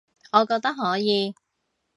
[0.31, 1.35] 我覺得可以